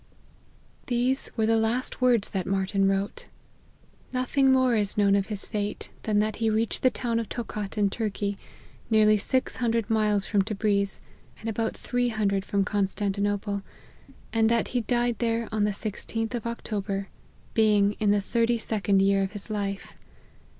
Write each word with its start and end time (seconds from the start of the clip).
These 0.87 1.29
were 1.37 1.45
the 1.45 1.57
last 1.59 2.01
words 2.01 2.29
that 2.31 2.47
Marty 2.47 2.79
n 2.79 2.87
wrote! 2.87 3.27
Nothing 4.11 4.51
more 4.51 4.75
is 4.75 4.97
known 4.97 5.15
of 5.15 5.27
his 5.27 5.45
fate 5.45 5.91
than 6.01 6.17
that 6.17 6.37
he 6.37 6.49
reached 6.49 6.81
the 6.81 6.89
town 6.89 7.19
of 7.19 7.29
Tocat, 7.29 7.77
in 7.77 7.91
Turkey, 7.91 8.35
nearly 8.89 9.15
six 9.19 9.57
hundred 9.57 9.91
miles 9.91 10.25
from 10.25 10.41
Tebriz, 10.41 10.97
and 11.39 11.47
about 11.51 11.77
three 11.77 12.09
hundred 12.09 12.43
from 12.45 12.65
Constantinople, 12.65 13.61
and 14.33 14.49
that 14.49 14.69
he 14.69 14.81
died 14.81 15.19
there 15.19 15.47
on 15.51 15.65
the 15.65 15.69
16th 15.71 16.33
of 16.33 16.47
October, 16.47 17.09
being 17.53 17.91
in 17.99 18.09
the 18.09 18.21
thirty 18.21 18.57
second 18.57 19.03
year 19.03 19.21
of 19.21 19.33
his 19.33 19.51
life. 19.51 19.95